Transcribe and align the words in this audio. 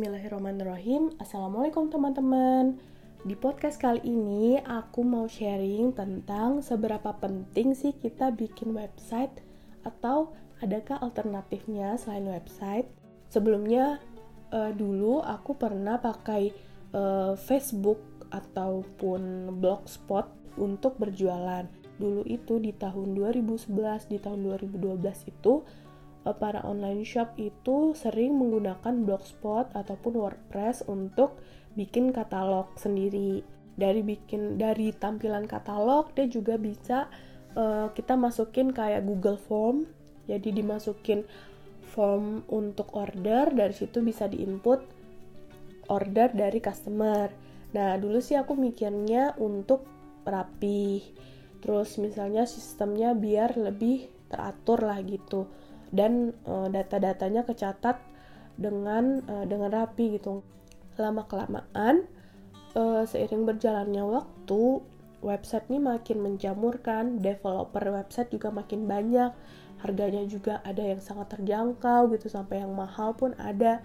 Bismillahirrahmanirrahim. 0.00 1.12
Assalamualaikum 1.20 1.92
teman-teman. 1.92 2.80
Di 3.20 3.36
podcast 3.36 3.76
kali 3.76 4.00
ini 4.08 4.56
aku 4.56 5.04
mau 5.04 5.28
sharing 5.28 5.92
tentang 5.92 6.64
seberapa 6.64 7.12
penting 7.20 7.76
sih 7.76 7.92
kita 7.92 8.32
bikin 8.32 8.72
website 8.72 9.44
Atau 9.84 10.32
adakah 10.64 11.04
alternatifnya 11.04 12.00
selain 12.00 12.32
website. 12.32 12.88
Sebelumnya 13.28 14.00
uh, 14.48 14.72
dulu 14.72 15.20
aku 15.20 15.60
pernah 15.60 16.00
pakai 16.00 16.48
uh, 16.96 17.36
Facebook 17.36 18.00
ataupun 18.32 19.52
blogspot 19.60 20.56
untuk 20.56 20.96
berjualan. 20.96 21.68
Dulu 22.00 22.24
itu 22.24 22.56
di 22.56 22.72
tahun 22.72 23.12
2011, 23.12 23.68
di 24.08 24.16
tahun 24.16 24.48
2012 24.48 25.28
itu 25.28 25.60
para 26.20 26.60
online 26.68 27.00
shop 27.02 27.32
itu 27.40 27.96
sering 27.96 28.36
menggunakan 28.36 29.08
blogspot 29.08 29.72
ataupun 29.72 30.20
WordPress 30.20 30.84
untuk 30.84 31.40
bikin 31.72 32.12
katalog 32.12 32.68
sendiri. 32.76 33.40
Dari 33.80 34.04
bikin 34.04 34.60
dari 34.60 34.92
tampilan 34.92 35.48
katalog 35.48 36.12
dia 36.12 36.28
juga 36.28 36.60
bisa 36.60 37.08
uh, 37.56 37.88
kita 37.96 38.20
masukin 38.20 38.76
kayak 38.76 39.08
Google 39.08 39.40
Form. 39.40 39.88
Jadi 40.28 40.60
dimasukin 40.60 41.24
form 41.90 42.46
untuk 42.52 42.94
order 42.94 43.50
dari 43.50 43.74
situ 43.74 43.98
bisa 44.04 44.30
diinput 44.30 44.78
order 45.90 46.30
dari 46.30 46.62
customer. 46.62 47.26
Nah, 47.74 47.98
dulu 47.98 48.22
sih 48.22 48.38
aku 48.38 48.54
mikirnya 48.54 49.34
untuk 49.42 49.88
rapi. 50.22 51.02
Terus 51.58 51.98
misalnya 51.98 52.46
sistemnya 52.46 53.16
biar 53.16 53.58
lebih 53.58 54.06
teratur 54.30 54.86
lah 54.86 55.02
gitu 55.02 55.50
dan 55.90 56.34
uh, 56.46 56.70
data-datanya 56.70 57.42
kecatat 57.46 57.98
dengan 58.58 59.24
uh, 59.26 59.44
dengan 59.46 59.70
rapi 59.70 60.18
gitu. 60.18 60.42
Lama 60.98 61.24
kelamaan 61.26 62.06
uh, 62.76 63.02
seiring 63.06 63.46
berjalannya 63.48 64.04
waktu 64.04 64.84
website 65.20 65.68
ini 65.68 65.80
makin 65.80 66.24
menjamurkan 66.24 67.20
developer 67.20 67.84
website 67.92 68.32
juga 68.32 68.48
makin 68.48 68.88
banyak 68.88 69.32
harganya 69.80 70.22
juga 70.28 70.60
ada 70.62 70.84
yang 70.84 71.00
sangat 71.00 71.36
terjangkau 71.36 72.12
gitu 72.12 72.28
sampai 72.28 72.60
yang 72.60 72.72
mahal 72.76 73.16
pun 73.16 73.32
ada. 73.40 73.80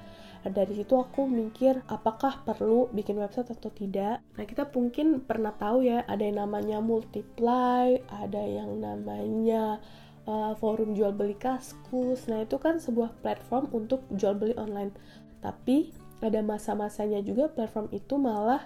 Dari 0.45 0.77
situ 0.77 0.93
aku 0.93 1.25
mikir 1.25 1.81
apakah 1.89 2.45
perlu 2.45 2.85
bikin 2.93 3.17
website 3.17 3.49
atau 3.49 3.73
tidak? 3.73 4.21
Nah 4.37 4.45
kita 4.45 4.69
mungkin 4.69 5.25
pernah 5.25 5.49
tahu 5.57 5.89
ya 5.89 6.05
ada 6.05 6.21
yang 6.21 6.37
namanya 6.45 6.85
multiply 6.85 7.97
ada 8.13 8.43
yang 8.45 8.77
namanya 8.77 9.81
uh, 10.25 10.53
forum 10.57 10.93
jual 10.97 11.13
beli 11.13 11.37
kaskus. 11.37 12.25
Nah, 12.29 12.43
itu 12.45 12.57
kan 12.57 12.81
sebuah 12.81 13.21
platform 13.21 13.71
untuk 13.73 14.05
jual 14.13 14.37
beli 14.37 14.53
online. 14.57 14.93
Tapi 15.41 15.93
ada 16.23 16.41
masa-masanya 16.41 17.21
juga 17.21 17.51
platform 17.51 17.91
itu 17.93 18.17
malah 18.17 18.63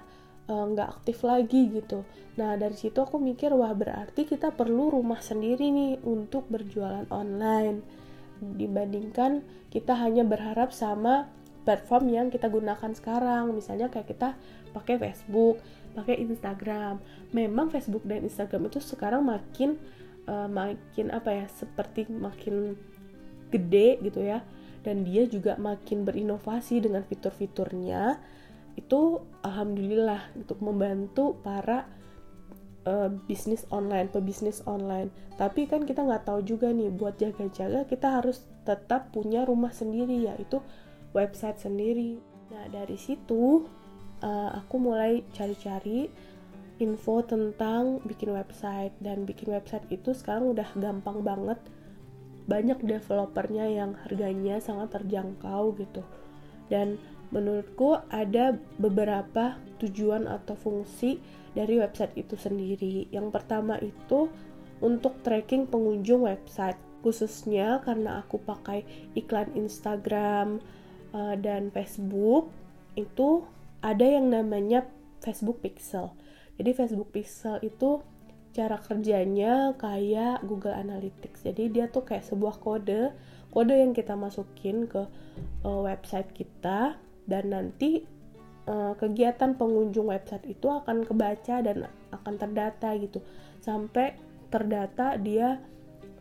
eh, 0.47 0.65
nggak 0.69 0.87
uh, 0.87 0.93
aktif 0.95 1.27
lagi 1.27 1.67
gitu. 1.75 2.07
Nah, 2.39 2.55
dari 2.55 2.77
situ 2.77 2.95
aku 3.03 3.19
mikir, 3.19 3.52
wah 3.52 3.75
berarti 3.75 4.23
kita 4.23 4.55
perlu 4.55 4.95
rumah 4.95 5.19
sendiri 5.19 5.67
nih 5.67 5.99
untuk 6.07 6.47
berjualan 6.47 7.03
online. 7.11 7.83
Dibandingkan 8.39 9.43
kita 9.67 9.99
hanya 9.99 10.23
berharap 10.23 10.71
sama 10.71 11.27
platform 11.67 12.07
yang 12.07 12.27
kita 12.31 12.47
gunakan 12.47 12.95
sekarang. 12.95 13.52
Misalnya 13.52 13.91
kayak 13.91 14.07
kita 14.07 14.39
pakai 14.71 14.95
Facebook, 14.95 15.59
pakai 15.99 16.21
Instagram. 16.23 17.03
Memang 17.35 17.67
Facebook 17.73 18.07
dan 18.07 18.23
Instagram 18.23 18.71
itu 18.71 18.80
sekarang 18.80 19.27
makin 19.27 19.75
uh, 20.30 20.45
makin 20.45 21.09
apa 21.09 21.33
ya 21.33 21.45
seperti 21.49 22.05
makin 22.13 22.77
gede 23.49 23.97
gitu 24.05 24.22
ya. 24.22 24.45
Dan 24.86 25.03
dia 25.03 25.25
juga 25.25 25.58
makin 25.58 26.05
berinovasi 26.05 26.86
dengan 26.86 27.02
fitur-fiturnya. 27.03 28.21
Itu 28.77 29.25
alhamdulillah 29.44 30.38
untuk 30.38 30.61
membantu 30.61 31.36
para 31.42 31.89
uh, 32.87 33.09
bisnis 33.27 33.65
online 33.73 34.08
pebisnis 34.08 34.64
online. 34.70 35.11
Tapi 35.36 35.67
kan 35.67 35.83
kita 35.83 36.05
nggak 36.05 36.30
tahu 36.30 36.45
juga 36.45 36.71
nih 36.71 36.93
buat 36.93 37.20
jaga-jaga 37.20 37.83
kita 37.89 38.21
harus 38.21 38.45
tetap 38.64 39.09
punya 39.11 39.43
rumah 39.43 39.73
sendiri 39.73 40.30
yaitu 40.30 40.61
website 41.11 41.59
sendiri. 41.59 42.21
Nah 42.54 42.70
dari 42.70 42.95
situ 42.95 43.65
uh, 44.23 44.49
aku 44.55 44.75
mulai 44.80 45.25
cari-cari 45.36 46.08
info 46.80 47.22
tentang 47.22 48.00
bikin 48.08 48.34
website. 48.34 48.95
Dan 49.04 49.28
bikin 49.28 49.52
website 49.52 49.86
itu 49.92 50.16
sekarang 50.16 50.56
udah 50.56 50.67
gampang 50.80 51.22
banget. 51.22 51.60
Banyak 52.50 52.82
developernya 52.82 53.70
yang 53.70 53.94
harganya 54.08 54.58
sangat 54.58 54.95
terjangkau 54.98 55.78
gitu. 55.78 56.02
Dan 56.72 56.98
menurutku 57.30 58.02
ada 58.10 58.58
beberapa 58.82 59.60
tujuan 59.78 60.26
atau 60.26 60.58
fungsi 60.58 61.22
dari 61.54 61.78
website 61.78 62.17
itu 62.17 62.34
sendiri. 62.34 63.06
Yang 63.14 63.28
pertama 63.30 63.78
itu 63.78 64.32
untuk 64.82 65.22
tracking 65.22 65.70
pengunjung 65.70 66.26
website. 66.26 66.80
Khususnya 67.00 67.80
karena 67.86 68.20
aku 68.20 68.42
pakai 68.44 68.84
iklan 69.16 69.56
Instagram 69.56 70.60
uh, 71.16 71.36
dan 71.40 71.72
Facebook 71.72 72.52
itu 73.00 73.48
ada 73.80 74.04
yang 74.04 74.28
namanya 74.28 74.84
Facebook 75.23 75.64
Pixel 75.64 76.11
jadi 76.59 76.75
Facebook 76.75 77.15
Pixel 77.15 77.64
itu 77.64 78.03
cara 78.52 78.75
kerjanya 78.83 79.80
kayak 79.80 80.43
Google 80.43 80.75
Analytics. 80.75 81.47
Jadi 81.47 81.71
dia 81.71 81.87
tuh 81.87 82.03
kayak 82.03 82.27
sebuah 82.27 82.59
kode, 82.59 83.15
kode 83.55 83.80
yang 83.80 83.95
kita 83.95 84.20
masukin 84.20 84.83
ke 84.92 85.08
uh, 85.64 85.81
website 85.87 86.27
kita 86.36 86.99
dan 87.30 87.43
nanti 87.48 88.03
uh, 88.67 88.92
kegiatan 88.99 89.55
pengunjung 89.55 90.11
website 90.11 90.43
itu 90.52 90.67
akan 90.67 91.08
kebaca 91.08 91.64
dan 91.64 91.87
akan 92.11 92.33
terdata 92.36 92.92
gitu. 92.99 93.23
Sampai 93.64 94.19
terdata 94.52 95.15
dia 95.15 95.64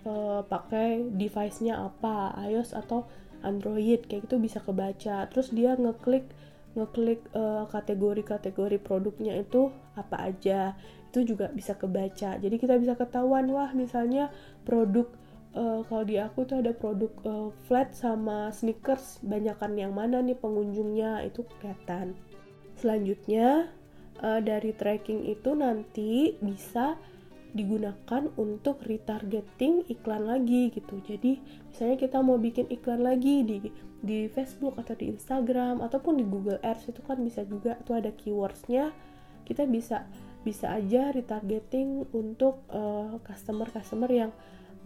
uh, 0.07 0.47
pakai 0.47 1.03
device-nya 1.19 1.83
apa, 1.83 2.37
iOS 2.47 2.79
atau 2.79 3.11
Android 3.43 4.07
kayak 4.07 4.31
gitu 4.31 4.39
bisa 4.39 4.63
kebaca. 4.63 5.27
Terus 5.33 5.51
dia 5.51 5.75
ngeklik 5.75 6.31
ngeklik 6.77 7.25
uh, 7.33 7.65
kategori-kategori 7.71 8.79
produknya 8.83 9.39
itu 9.41 9.73
apa 9.97 10.33
aja. 10.33 10.77
Itu 11.09 11.25
juga 11.25 11.49
bisa 11.53 11.73
kebaca. 11.77 12.37
Jadi 12.37 12.57
kita 12.61 12.77
bisa 12.77 12.97
ketahuan 12.97 13.49
wah 13.49 13.73
misalnya 13.73 14.29
produk 14.69 15.09
uh, 15.57 15.81
kalau 15.89 16.05
di 16.05 16.21
aku 16.21 16.45
tuh 16.45 16.61
ada 16.61 16.77
produk 16.77 17.13
uh, 17.25 17.49
flat 17.67 17.97
sama 17.97 18.53
sneakers 18.53 19.21
banyakan 19.25 19.79
yang 19.79 19.93
mana 19.97 20.21
nih 20.21 20.37
pengunjungnya? 20.37 21.25
Itu 21.25 21.49
kelihatan. 21.59 22.19
Selanjutnya 22.79 23.73
uh, 24.23 24.41
dari 24.45 24.71
tracking 24.77 25.27
itu 25.27 25.51
nanti 25.57 26.37
bisa 26.39 26.99
digunakan 27.57 28.29
untuk 28.37 28.85
retargeting 28.85 29.89
iklan 29.89 30.29
lagi 30.29 30.69
gitu. 30.73 31.01
Jadi 31.05 31.41
misalnya 31.73 31.97
kita 31.97 32.19
mau 32.21 32.37
bikin 32.37 32.69
iklan 32.69 33.01
lagi 33.01 33.45
di 33.45 33.57
di 33.99 34.31
Facebook 34.31 34.79
atau 34.79 34.95
di 34.95 35.11
Instagram 35.11 35.83
ataupun 35.83 36.21
di 36.21 36.25
Google 36.29 36.63
Ads 36.63 36.93
itu 36.93 37.01
kan 37.03 37.19
bisa 37.25 37.43
juga 37.49 37.81
tuh 37.83 37.99
ada 37.99 38.13
keywordsnya. 38.15 38.93
Kita 39.43 39.65
bisa 39.65 40.05
bisa 40.47 40.71
aja 40.77 41.11
retargeting 41.11 42.09
untuk 42.15 42.63
uh, 42.71 43.19
customer-customer 43.27 44.11
yang 44.13 44.31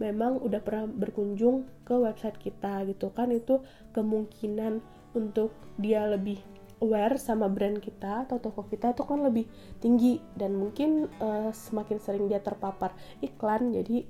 memang 0.01 0.41
udah 0.41 0.59
pernah 0.65 0.89
berkunjung 0.89 1.69
ke 1.85 1.93
website 1.93 2.39
kita 2.41 2.81
gitu 2.89 3.13
kan. 3.13 3.29
Itu 3.29 3.61
kemungkinan 3.93 4.81
untuk 5.13 5.53
dia 5.77 6.09
lebih 6.09 6.41
aware 6.83 7.15
sama 7.15 7.47
brand 7.47 7.79
kita 7.79 8.27
atau 8.27 8.43
toko 8.43 8.67
kita 8.67 8.91
itu 8.91 9.07
kan 9.07 9.23
lebih 9.23 9.47
tinggi 9.79 10.19
dan 10.35 10.59
mungkin 10.59 11.07
uh, 11.23 11.55
semakin 11.55 11.97
sering 12.03 12.27
dia 12.27 12.43
terpapar 12.43 12.91
iklan 13.23 13.71
jadi 13.71 14.03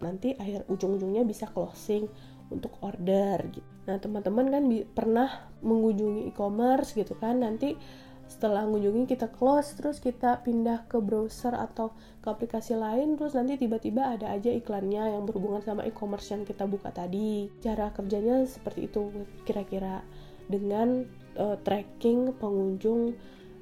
nanti 0.00 0.32
akhir 0.34 0.64
ujung-ujungnya 0.72 1.22
bisa 1.28 1.46
closing 1.52 2.08
untuk 2.48 2.76
order 2.84 3.40
gitu. 3.52 3.68
Nah 3.88 3.96
teman-teman 4.00 4.46
kan 4.48 4.64
pernah 4.92 5.28
mengunjungi 5.64 6.28
e-commerce 6.32 6.96
gitu 6.96 7.16
kan 7.16 7.40
nanti 7.40 7.76
setelah 8.24 8.64
mengunjungi 8.64 9.04
kita 9.04 9.28
close 9.28 9.76
terus 9.76 10.00
kita 10.00 10.40
pindah 10.40 10.88
ke 10.88 10.96
browser 10.96 11.52
atau 11.52 11.92
ke 12.24 12.28
aplikasi 12.32 12.72
lain 12.72 13.20
terus 13.20 13.36
nanti 13.36 13.60
tiba-tiba 13.60 14.16
ada 14.16 14.32
aja 14.32 14.48
iklannya 14.48 15.12
yang 15.12 15.28
berhubungan 15.28 15.60
sama 15.60 15.84
e-commerce 15.84 16.32
yang 16.32 16.42
kita 16.48 16.64
buka 16.64 16.88
tadi 16.88 17.52
cara 17.60 17.92
kerjanya 17.92 18.48
seperti 18.48 18.88
itu 18.88 19.12
kira-kira 19.44 20.00
dengan 20.48 21.04
uh, 21.38 21.56
tracking 21.62 22.34
pengunjung 22.38 23.14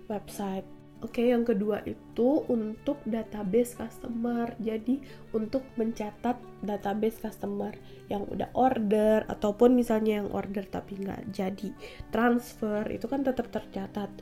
website. 0.06 0.66
Oke, 1.02 1.34
yang 1.34 1.42
kedua 1.42 1.82
itu 1.82 2.46
untuk 2.46 3.02
database 3.02 3.74
customer. 3.74 4.54
Jadi, 4.62 5.02
untuk 5.34 5.66
mencatat 5.74 6.38
database 6.62 7.18
customer 7.18 7.74
yang 8.06 8.22
udah 8.30 8.46
order 8.54 9.26
ataupun 9.26 9.74
misalnya 9.74 10.22
yang 10.22 10.30
order 10.30 10.62
tapi 10.62 10.94
nggak 11.02 11.34
jadi 11.34 11.68
transfer 12.14 12.86
itu 12.94 13.10
kan 13.10 13.26
tetap 13.26 13.50
tercatat 13.50 14.12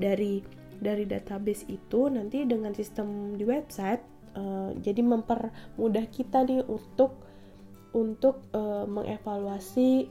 dari 0.00 0.40
dari 0.82 1.04
database 1.04 1.68
itu 1.68 2.08
nanti 2.08 2.48
dengan 2.48 2.72
sistem 2.72 3.36
di 3.36 3.44
website 3.44 4.02
uh, 4.34 4.72
jadi 4.80 5.04
mempermudah 5.04 6.06
kita 6.10 6.42
nih 6.48 6.64
untuk 6.66 7.22
untuk 7.92 8.48
uh, 8.56 8.88
mengevaluasi 8.88 10.08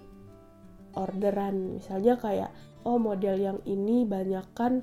orderan 0.94 1.82
misalnya 1.82 2.16
kayak 2.16 2.52
oh 2.86 2.98
model 2.98 3.38
yang 3.38 3.60
ini 3.66 4.04
banyak 4.04 4.46
kan 4.58 4.82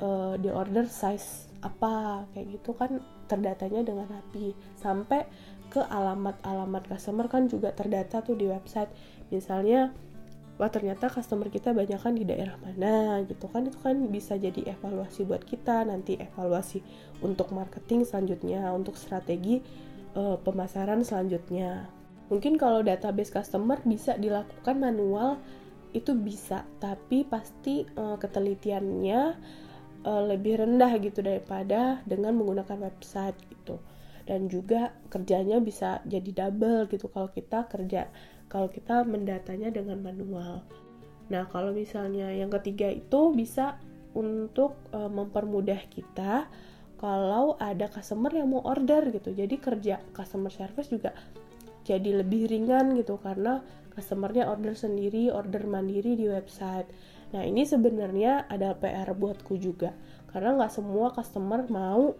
uh, 0.00 0.34
di 0.40 0.48
order 0.50 0.86
size 0.86 1.50
apa 1.60 2.24
kayak 2.32 2.56
gitu 2.56 2.72
kan 2.72 3.04
terdatanya 3.28 3.84
dengan 3.84 4.08
rapi 4.08 4.56
sampai 4.80 5.28
ke 5.70 5.78
alamat-alamat 5.78 6.90
customer 6.90 7.30
kan 7.30 7.46
juga 7.46 7.70
terdata 7.70 8.24
tuh 8.26 8.34
di 8.34 8.50
website. 8.50 8.90
Misalnya 9.30 9.94
wah 10.58 10.68
ternyata 10.68 11.08
customer 11.08 11.46
kita 11.46 11.70
banyak 11.70 11.96
kan 11.96 12.12
di 12.18 12.26
daerah 12.26 12.58
mana 12.58 13.22
gitu 13.28 13.46
kan. 13.46 13.70
Itu 13.70 13.78
kan 13.78 14.10
bisa 14.10 14.34
jadi 14.34 14.74
evaluasi 14.74 15.22
buat 15.22 15.46
kita 15.46 15.86
nanti 15.86 16.18
evaluasi 16.18 16.82
untuk 17.22 17.54
marketing 17.54 18.02
selanjutnya 18.02 18.66
untuk 18.74 18.98
strategi 18.98 19.62
uh, 20.18 20.34
pemasaran 20.42 21.06
selanjutnya. 21.06 21.86
Mungkin 22.30 22.58
kalau 22.58 22.82
database 22.82 23.30
customer 23.30 23.78
bisa 23.86 24.18
dilakukan 24.18 24.78
manual 24.78 25.38
itu 25.92 26.14
bisa 26.14 26.66
tapi 26.78 27.26
pasti 27.26 27.86
uh, 27.98 28.16
ketelitiannya 28.18 29.20
uh, 30.06 30.22
lebih 30.28 30.62
rendah 30.62 30.96
gitu 31.02 31.20
daripada 31.20 32.00
dengan 32.06 32.36
menggunakan 32.38 32.78
website 32.90 33.36
gitu 33.50 33.80
dan 34.30 34.46
juga 34.46 34.94
kerjanya 35.10 35.58
bisa 35.58 35.98
jadi 36.06 36.46
double 36.46 36.86
gitu 36.86 37.10
kalau 37.10 37.28
kita 37.34 37.66
kerja 37.66 38.06
kalau 38.50 38.66
kita 38.66 39.06
mendatanya 39.06 39.70
dengan 39.70 40.02
manual. 40.02 40.66
Nah, 41.30 41.46
kalau 41.46 41.70
misalnya 41.70 42.34
yang 42.34 42.50
ketiga 42.50 42.90
itu 42.90 43.30
bisa 43.30 43.78
untuk 44.10 44.74
uh, 44.90 45.06
mempermudah 45.06 45.86
kita 45.86 46.50
kalau 46.98 47.54
ada 47.62 47.86
customer 47.86 48.34
yang 48.34 48.50
mau 48.50 48.66
order 48.66 49.14
gitu. 49.14 49.30
Jadi 49.30 49.56
kerja 49.62 50.02
customer 50.10 50.50
service 50.50 50.90
juga 50.90 51.14
jadi 51.90 52.22
lebih 52.22 52.46
ringan 52.46 52.94
gitu 52.94 53.18
karena 53.18 53.66
customernya 53.90 54.46
order 54.46 54.78
sendiri, 54.78 55.34
order 55.34 55.66
mandiri 55.66 56.14
di 56.14 56.30
website. 56.30 56.86
Nah, 57.34 57.42
ini 57.42 57.66
sebenarnya 57.66 58.46
ada 58.46 58.78
PR 58.78 59.10
buatku 59.14 59.58
juga 59.58 59.90
karena 60.30 60.54
nggak 60.62 60.72
semua 60.72 61.10
customer 61.10 61.66
mau 61.66 62.14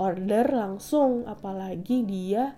order 0.00 0.46
langsung 0.54 1.26
apalagi 1.26 2.06
dia 2.06 2.54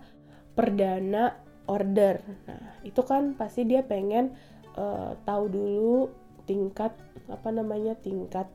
perdana 0.53 1.35
order. 1.67 2.23
Nah 2.47 2.79
itu 2.87 3.01
kan 3.03 3.35
pasti 3.35 3.67
dia 3.67 3.83
pengen 3.83 4.31
uh, 4.79 5.17
tahu 5.27 5.45
dulu 5.51 5.97
tingkat 6.47 6.95
apa 7.27 7.49
namanya 7.51 7.99
tingkat 7.99 8.47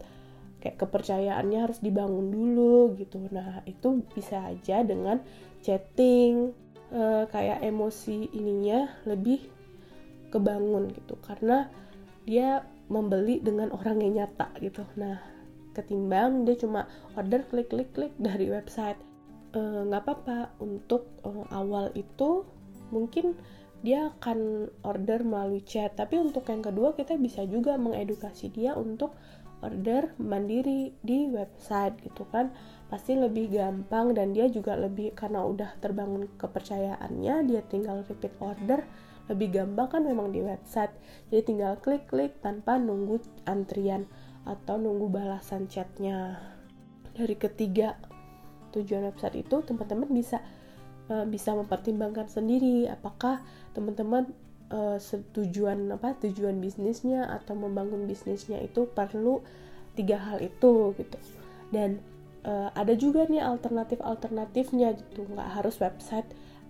kayak 0.59 0.81
kepercayaannya 0.81 1.59
harus 1.69 1.85
dibangun 1.85 2.33
dulu 2.33 2.97
gitu. 2.97 3.29
Nah 3.29 3.61
itu 3.69 4.07
bisa 4.17 4.41
aja 4.49 4.81
dengan 4.87 5.21
chatting 5.61 6.55
uh, 6.93 7.25
kayak 7.31 7.65
emosi 7.65 8.33
ininya 8.33 8.89
lebih 9.09 9.45
kebangun 10.29 10.93
gitu. 10.93 11.17
Karena 11.25 11.69
dia 12.29 12.65
membeli 12.89 13.41
dengan 13.41 13.73
orang 13.73 14.01
yang 14.05 14.25
nyata 14.25 14.49
gitu. 14.61 14.85
Nah 14.97 15.21
ketimbang 15.77 16.43
dia 16.49 16.59
cuma 16.59 16.91
order 17.15 17.45
klik 17.47 17.71
klik 17.71 17.93
klik 17.95 18.13
dari 18.19 18.51
website. 18.51 18.99
Eh, 19.57 19.81
nggak 19.89 20.03
e, 20.03 20.05
apa-apa. 20.05 20.39
Untuk 20.61 21.09
e, 21.25 21.31
awal 21.53 21.93
itu 21.97 22.45
mungkin 22.93 23.37
dia 23.81 24.11
akan 24.11 24.69
order 24.83 25.23
melalui 25.23 25.63
chat. 25.63 25.95
Tapi 25.95 26.19
untuk 26.19 26.49
yang 26.51 26.65
kedua 26.65 26.93
kita 26.99 27.15
bisa 27.17 27.47
juga 27.47 27.79
mengedukasi 27.79 28.51
dia 28.53 28.75
untuk 28.75 29.15
order 29.61 30.15
mandiri 30.23 30.95
di 31.03 31.27
website 31.31 31.99
gitu 32.05 32.27
kan. 32.31 32.51
Pasti 32.89 33.19
lebih 33.19 33.53
gampang 33.53 34.17
dan 34.17 34.33
dia 34.33 34.49
juga 34.49 34.79
lebih 34.79 35.13
karena 35.13 35.45
udah 35.45 35.77
terbangun 35.83 36.31
kepercayaannya 36.41 37.35
dia 37.45 37.61
tinggal 37.67 38.03
repeat 38.07 38.33
order 38.41 38.81
lebih 39.29 39.61
gampang 39.61 39.89
kan 39.93 40.03
memang 40.03 40.33
di 40.33 40.41
website. 40.41 40.93
Jadi 41.29 41.55
tinggal 41.55 41.77
klik-klik 41.79 42.41
tanpa 42.41 42.81
nunggu 42.81 43.21
antrian 43.45 44.09
atau 44.49 44.81
nunggu 44.81 45.13
balasan 45.13 45.69
chatnya. 45.69 46.41
Dari 47.13 47.37
ketiga 47.37 48.01
tujuan 48.73 49.05
website 49.13 49.45
itu 49.45 49.61
teman-teman 49.65 50.09
bisa 50.09 50.41
uh, 51.13 51.25
bisa 51.29 51.53
mempertimbangkan 51.57 52.29
sendiri 52.29 52.89
apakah 52.89 53.45
teman-teman 53.77 54.33
uh, 54.73 54.97
setujuan 55.01 55.89
apa 55.93 56.17
tujuan 56.25 56.61
bisnisnya 56.61 57.29
atau 57.29 57.57
membangun 57.57 58.05
bisnisnya 58.05 58.61
itu 58.61 58.89
perlu 58.89 59.41
tiga 59.97 60.21
hal 60.21 60.39
itu 60.45 60.95
gitu. 60.97 61.19
Dan 61.73 62.01
uh, 62.47 62.71
ada 62.73 62.95
juga 62.95 63.27
nih 63.27 63.43
alternatif 63.43 63.99
alternatifnya 64.01 64.97
gitu. 64.97 65.27
Nggak 65.29 65.51
harus 65.61 65.77
website. 65.81 66.29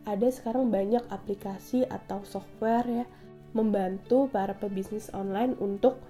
Ada 0.09 0.33
sekarang 0.33 0.73
banyak 0.73 1.05
aplikasi 1.13 1.85
atau 1.85 2.25
software 2.25 2.87
ya 2.89 3.05
membantu 3.53 4.29
para 4.29 4.57
pebisnis 4.57 5.13
online 5.13 5.57
untuk 5.61 6.01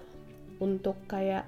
untuk 0.59 0.95
kayak 1.07 1.47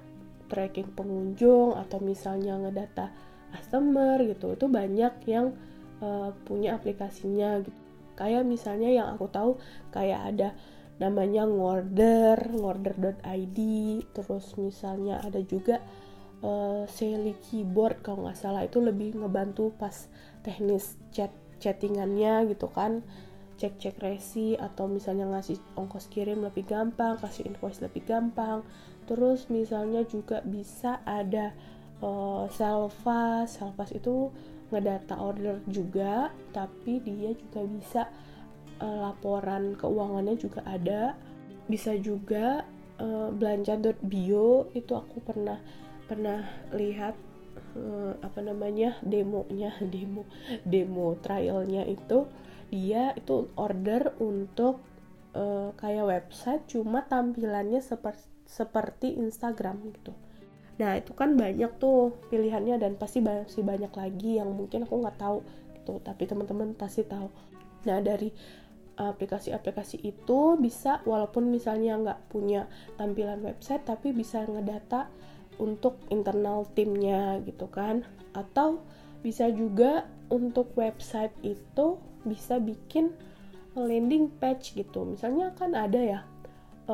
tracking 0.52 0.88
pengunjung 0.92 1.76
atau 1.76 2.00
misalnya 2.04 2.60
ngedata 2.60 3.08
customer 3.56 4.20
gitu. 4.28 4.52
Itu 4.52 4.68
banyak 4.68 5.24
yang 5.24 5.56
uh, 6.04 6.36
punya 6.44 6.76
aplikasinya 6.76 7.64
gitu 7.64 7.81
kayak 8.18 8.44
misalnya 8.44 8.90
yang 8.92 9.08
aku 9.12 9.28
tahu 9.28 9.56
kayak 9.90 10.20
ada 10.34 10.48
namanya 11.00 11.48
ngorder 11.48 12.38
ngorder.id 12.52 13.58
terus 14.14 14.46
misalnya 14.54 15.18
ada 15.24 15.40
juga 15.42 15.82
uh, 16.44 16.84
Sally 16.90 17.34
Keyboard 17.38 18.04
kalau 18.04 18.28
nggak 18.28 18.38
salah. 18.38 18.66
Itu 18.66 18.82
lebih 18.82 19.16
ngebantu 19.16 19.72
pas 19.78 20.10
teknis 20.44 20.98
chat 21.14 21.32
chattingannya 21.62 22.50
gitu 22.50 22.68
kan. 22.68 23.00
Cek-cek 23.56 24.02
resi 24.02 24.58
atau 24.58 24.90
misalnya 24.90 25.30
ngasih 25.30 25.54
ongkos 25.78 26.10
kirim 26.10 26.42
lebih 26.42 26.66
gampang 26.66 27.14
kasih 27.22 27.46
invoice 27.46 27.78
lebih 27.78 28.02
gampang. 28.02 28.66
Terus 29.06 29.46
misalnya 29.50 30.02
juga 30.02 30.42
bisa 30.42 30.98
ada 31.06 31.54
uh, 32.02 32.50
Selfas 32.50 33.58
Selfas 33.58 33.94
itu 33.94 34.34
ngedata 34.72 35.20
order 35.20 35.60
juga 35.68 36.32
tapi 36.56 37.04
dia 37.04 37.36
juga 37.36 37.60
bisa 37.68 38.02
uh, 38.80 38.96
laporan 39.12 39.76
keuangannya 39.76 40.40
juga 40.40 40.64
ada 40.64 41.14
bisa 41.68 41.94
juga 42.00 42.64
uh, 42.98 43.28
belanja.bio 43.30 44.72
itu 44.72 44.92
aku 44.96 45.20
pernah 45.20 45.60
pernah 46.08 46.48
lihat 46.72 47.14
uh, 47.76 48.16
apa 48.24 48.40
namanya 48.40 48.96
demonya 49.04 49.76
demo 49.92 50.24
demo 50.64 51.14
trialnya 51.20 51.84
itu 51.84 52.26
dia 52.72 53.12
itu 53.12 53.52
order 53.60 54.16
untuk 54.16 54.80
uh, 55.36 55.76
kayak 55.76 56.08
website 56.08 56.64
cuma 56.72 57.04
tampilannya 57.04 57.84
seperti 57.84 58.32
seperti 58.52 59.16
Instagram 59.16 59.80
gitu. 59.96 60.12
Nah 60.80 60.96
itu 60.96 61.12
kan 61.12 61.36
banyak 61.36 61.76
tuh 61.76 62.16
pilihannya 62.32 62.80
dan 62.80 62.96
pasti 62.96 63.20
masih 63.20 63.66
banyak 63.66 63.92
lagi 63.92 64.40
yang 64.40 64.52
mungkin 64.52 64.88
aku 64.88 65.02
nggak 65.02 65.18
tahu 65.20 65.44
gitu. 65.76 66.00
Tapi 66.00 66.22
teman-teman 66.24 66.72
pasti 66.76 67.04
tahu. 67.04 67.28
Nah 67.88 67.98
dari 68.00 68.30
aplikasi-aplikasi 68.96 70.04
itu 70.04 70.40
bisa 70.60 71.00
walaupun 71.08 71.48
misalnya 71.48 71.96
nggak 71.96 72.20
punya 72.28 72.68
tampilan 73.00 73.40
website 73.40 73.88
tapi 73.88 74.12
bisa 74.12 74.44
ngedata 74.44 75.08
untuk 75.56 75.96
internal 76.12 76.68
timnya 76.76 77.40
gitu 77.44 77.68
kan 77.72 78.04
atau 78.36 78.84
bisa 79.24 79.48
juga 79.48 80.08
untuk 80.28 80.72
website 80.76 81.32
itu 81.44 81.96
bisa 82.24 82.60
bikin 82.60 83.12
landing 83.76 84.28
page 84.40 84.76
gitu 84.76 85.04
misalnya 85.08 85.52
kan 85.56 85.72
ada 85.72 86.00
ya 86.00 86.20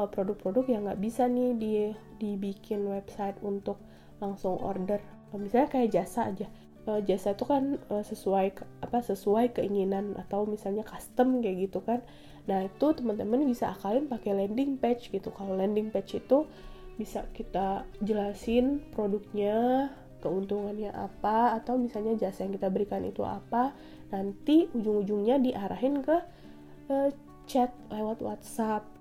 produk-produk 0.06 0.64
yang 0.70 0.86
nggak 0.86 1.02
bisa 1.02 1.26
nih 1.26 1.50
di 1.58 1.72
dibikin 2.22 2.86
website 2.86 3.34
untuk 3.42 3.82
langsung 4.22 4.54
order. 4.62 5.02
Misalnya 5.34 5.68
kayak 5.68 5.90
jasa 5.90 6.30
aja 6.30 6.46
uh, 6.88 7.00
jasa 7.04 7.36
itu 7.36 7.44
kan 7.44 7.76
uh, 7.92 8.00
sesuai 8.00 8.56
apa 8.80 8.98
sesuai 9.04 9.52
keinginan 9.52 10.16
atau 10.16 10.48
misalnya 10.48 10.82
custom 10.88 11.44
kayak 11.44 11.68
gitu 11.68 11.84
kan. 11.84 12.00
Nah 12.48 12.64
itu 12.64 12.86
teman-teman 12.96 13.44
bisa 13.44 13.76
akalin 13.76 14.08
pakai 14.08 14.32
landing 14.32 14.80
page 14.80 15.12
gitu. 15.12 15.28
Kalau 15.36 15.52
landing 15.52 15.92
page 15.92 16.16
itu 16.16 16.48
bisa 16.96 17.28
kita 17.36 17.86
jelasin 18.02 18.82
produknya 18.90 19.88
keuntungannya 20.18 20.90
apa 20.90 21.54
atau 21.62 21.78
misalnya 21.78 22.18
jasa 22.18 22.42
yang 22.48 22.56
kita 22.56 22.72
berikan 22.72 23.04
itu 23.04 23.22
apa. 23.22 23.76
Nanti 24.08 24.66
ujung-ujungnya 24.72 25.36
diarahin 25.44 26.00
ke 26.00 26.16
uh, 26.88 27.12
chat 27.44 27.70
lewat 27.92 28.24
WhatsApp 28.24 28.97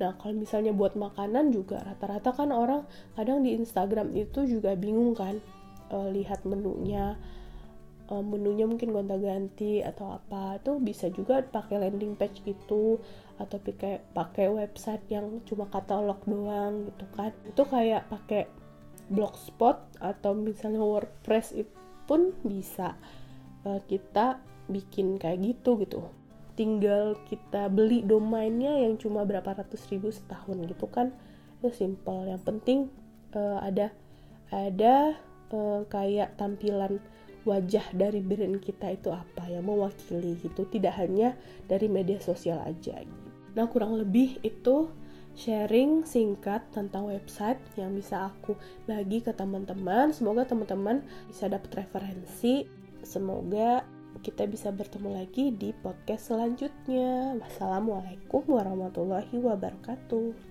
Nah, 0.00 0.16
kalau 0.16 0.32
misalnya 0.32 0.72
buat 0.72 0.96
makanan 0.96 1.52
juga 1.52 1.84
rata-rata 1.84 2.32
kan 2.32 2.50
orang 2.56 2.88
kadang 3.14 3.44
di 3.44 3.52
Instagram 3.52 4.16
itu 4.16 4.48
juga 4.48 4.72
bingung 4.72 5.12
kan 5.12 5.36
uh, 5.92 6.08
lihat 6.08 6.48
menunya. 6.48 7.20
Uh, 8.10 8.24
menunya 8.26 8.66
mungkin 8.66 8.90
gonta-ganti 8.90 9.84
atau 9.84 10.16
apa. 10.16 10.56
Itu 10.58 10.80
bisa 10.80 11.12
juga 11.12 11.44
pakai 11.44 11.84
landing 11.84 12.16
page 12.16 12.40
itu 12.48 12.96
atau 13.36 13.56
pakai 13.60 14.00
pakai 14.16 14.48
website 14.48 15.04
yang 15.12 15.44
cuma 15.44 15.68
katalog 15.68 16.18
doang 16.24 16.88
gitu 16.88 17.04
kan. 17.12 17.36
Itu 17.44 17.68
kayak 17.68 18.08
pakai 18.08 18.48
blogspot 19.12 20.00
atau 20.00 20.32
misalnya 20.32 20.80
WordPress 20.80 21.52
itu 21.54 21.76
pun 22.08 22.34
bisa 22.42 22.98
uh, 23.62 23.78
kita 23.86 24.42
bikin 24.66 25.18
kayak 25.18 25.38
gitu 25.54 25.78
gitu 25.78 26.02
tinggal 26.54 27.18
kita 27.26 27.70
beli 27.70 28.02
domainnya 28.02 28.84
yang 28.86 28.96
cuma 28.96 29.26
berapa 29.26 29.56
ratus 29.56 29.86
ribu 29.90 30.10
setahun 30.10 30.56
gitu 30.66 30.86
kan. 30.90 31.14
Itu 31.60 31.70
simple 31.74 32.30
yang 32.30 32.40
penting 32.42 32.90
uh, 33.34 33.60
ada 33.62 33.92
ada 34.50 35.14
uh, 35.54 35.82
kayak 35.86 36.34
tampilan 36.38 36.98
wajah 37.48 37.84
dari 37.96 38.20
brand 38.20 38.60
kita 38.60 38.92
itu 38.92 39.08
apa 39.10 39.48
yang 39.48 39.64
mewakili 39.66 40.36
gitu. 40.40 40.66
Tidak 40.68 40.92
hanya 40.96 41.36
dari 41.70 41.88
media 41.88 42.20
sosial 42.20 42.60
aja. 42.64 43.00
Nah 43.56 43.66
kurang 43.66 43.98
lebih 43.98 44.38
itu 44.44 44.90
sharing 45.38 46.04
singkat 46.04 46.66
tentang 46.74 47.08
website 47.08 47.58
yang 47.78 47.94
bisa 47.94 48.28
aku 48.28 48.58
bagi 48.84 49.22
ke 49.22 49.32
teman-teman. 49.32 50.12
Semoga 50.12 50.44
teman-teman 50.44 51.02
bisa 51.30 51.48
dapat 51.48 51.86
referensi. 51.86 52.66
Semoga 53.00 53.80
kita 54.20 54.44
bisa 54.44 54.68
bertemu 54.68 55.16
lagi 55.16 55.48
di 55.56 55.72
podcast 55.72 56.32
selanjutnya. 56.32 57.40
Wassalamualaikum 57.40 58.44
warahmatullahi 58.44 59.32
wabarakatuh. 59.40 60.49